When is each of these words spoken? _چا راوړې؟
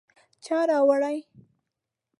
_چا 0.43 0.57
راوړې؟ 0.69 1.17